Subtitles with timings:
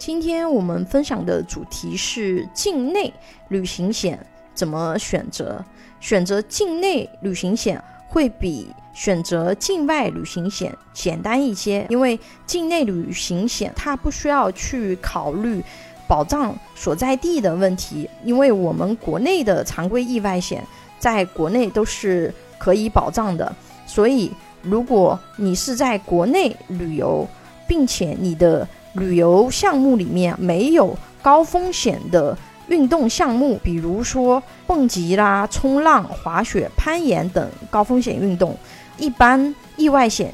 [0.00, 3.12] 今天我们分享的主题是境内
[3.48, 4.18] 旅行险
[4.54, 5.62] 怎么选择。
[6.00, 7.78] 选择境内旅行险
[8.08, 15.62] 会比选择境外旅行险简单一些，因为境内旅行险它不需要去考虑
[16.08, 20.66] 保障所在地的问题，因为我们国内的常规意外险
[20.98, 23.54] 在国内都是可以保障的，
[23.84, 24.32] 所以
[24.62, 27.28] 如果你是在国内旅游，
[27.68, 32.36] 并且你的旅游项目里面没有高风险的。
[32.68, 38.56] 运动项目，比如说蹦极啦、冲浪、滑雪、攀岩等高风险运动，
[38.96, 40.32] 一般意外险。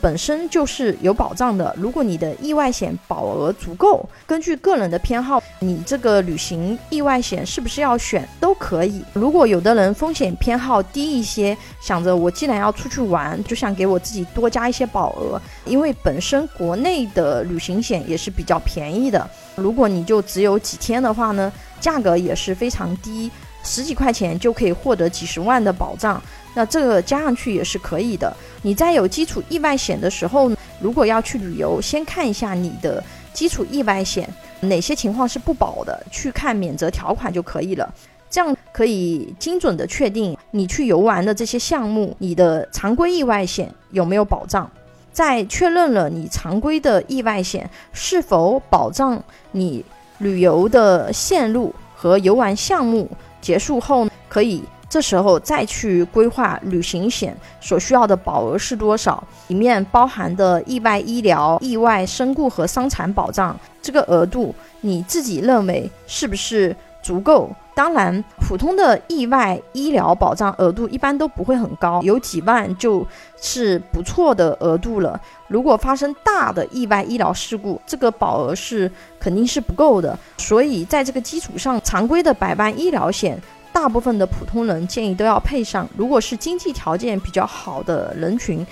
[0.00, 1.74] 本身就是有保障的。
[1.76, 9.02] 如果你的意外险保额足够，根据个人的偏好，你这个旅行意外险是不是要选都可以。
[9.12, 19.28] 如果有的人风险偏好低一些，想着我既然要出去玩，就想给我自己多加一些保额，因为本身国内的旅行险也是比较便宜的。
[19.56, 23.28] 如果你就只有几天的话呢，价格也是非常低，
[23.68, 26.20] 十几块钱就可以获得几十万的保障。
[26.54, 28.34] 那这个加上去也是可以的。
[28.62, 34.28] 你在有基础意外险的时候，如果要去旅游，先看一下你的基础意外险
[34.60, 37.94] 哪些情况是不保的，去看免责条款就可以了。
[38.30, 44.68] 这样可以精准的确定你去游玩的这些项目，你的常规意外险有没有保障。
[45.12, 49.84] 在确认了你常规的意外险是否保障你
[50.18, 53.08] 旅游的线路和游玩项目
[53.40, 54.62] 结束后，可以。
[54.90, 66.74] 这时候再去规划旅行险所需要的保额是多少，里面包含的意外医疗、意外身故和伤残保障这个额度，你自己认为是不是
[67.08, 67.50] 足够？
[67.74, 73.06] 当然，普通的意外医疗保障额度一般都不会很高，有几万就
[73.40, 75.18] 是不错的额度了。
[75.46, 80.18] 如果发生大的意外医疗事故，这个保额是肯定是不够的。
[80.36, 83.40] 所以在这个基础上，常规的百万医疗险。
[83.70, 85.88] 大部分的普通人建议都要配上。
[85.96, 88.66] 如果是经济条件比较好的人群，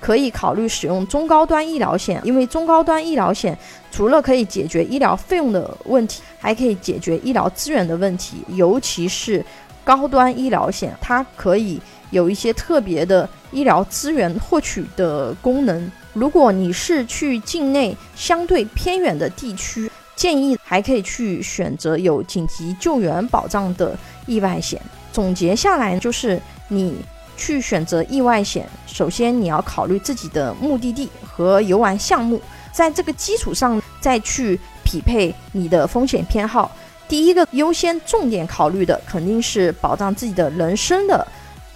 [0.00, 3.56] 可以考虑使用中高端医疗险，因为中高端医疗险
[3.90, 8.44] 除了可以解决医疗费用的问题，还可以解决医疗资源的问题。
[8.48, 9.44] 尤其是
[9.84, 15.90] 高端医疗险，它可以有一些特别的医疗资源获取的功能。
[16.12, 24.80] 如果你是去境内相对偏远的地区，建议还可以去选择有紧急救援保障的意外险。
[25.12, 26.96] 总结下来就是，你
[27.38, 32.38] 去选择意外险，首先你要考虑自己的目的地和游玩项目，
[32.72, 36.70] 在这个基础上再去匹配你的风险偏好。
[37.08, 41.26] 第一个优先重点考虑的肯定是保障自己的人身的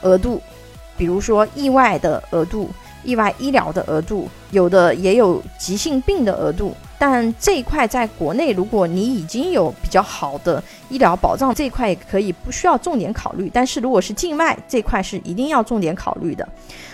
[0.02, 0.42] 额度，
[0.96, 2.68] 比如说意外的额度、
[3.02, 6.76] 意外医疗的额度，有的也有急性病的额度。
[7.04, 13.50] 但这一块在国内，如果你已经有比较好的医疗保障，这一块也可以不需要重点考虑。
[13.52, 16.48] 但是如果是境外这块是一定要重点考虑的。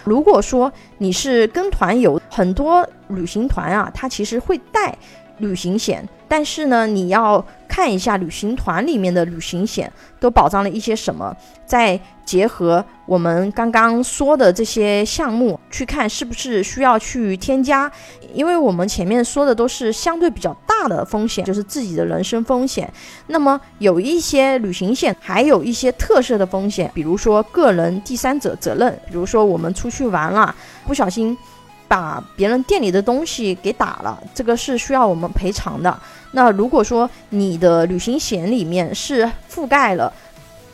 [0.05, 4.97] 如果说你是跟团游，很多旅行团啊，它其实会带
[5.37, 7.45] 旅行险，但是呢，你要。
[7.79, 11.33] 看一下旅行团里面的旅行险都保障了一些什么，
[11.65, 17.89] 再结合我们刚刚说的这些项目去看是不是需要去添加，
[18.35, 22.93] 因为我们前面说的都是相对比较大的风险，就是自己的人身风险。
[23.29, 30.53] 那么有一些旅行险还有一些特色的风险，比如说个人第三者责任，比如说我们出去玩了，
[30.85, 31.39] 不小心
[31.89, 35.99] 把别人店里的东西给打了，这个是需要我们赔偿的。
[36.33, 40.13] 那如果说你的旅行险里面是覆盖了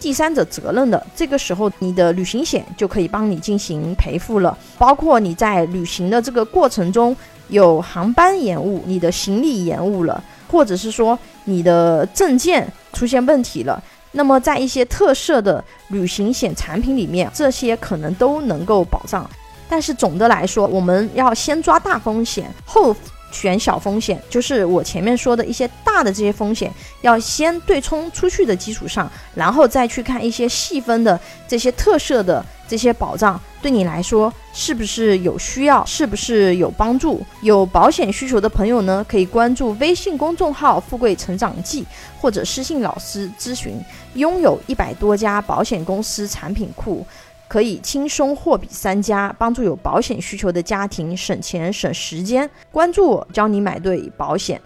[0.00, 4.58] 第三者责任的，这个时候你的旅行险就可以帮你进行赔付了。
[4.76, 7.16] 包括你在旅行的这个过程中
[7.48, 13.80] 有航班延误，你的行李延误了，或者是说你的证件出现问题了，
[14.12, 19.30] 那么在一些特色的旅行险产品里面，这些可能都能够保障。
[19.68, 22.94] 但是总的来说，我们要先抓大风险后。
[23.32, 31.18] 选小风险，就是我前面说的一些大的这些风险，要先对冲出去的基础上，然后再去看一些细分的
[31.48, 37.20] 这些特色的这些保障，对你来说是不是有需要，是不是有帮助？
[37.40, 41.84] 有保险需求的朋友呢，可以关注微信公众号“富贵成长记”
[42.20, 43.82] 或者私信老师咨询。
[44.14, 47.04] 拥有一百多家保险公司产品库。
[47.48, 52.48] 可以轻松货比三家，帮助有保险需求的家庭省钱省时间。
[52.70, 54.60] 关注我，教你买对保险。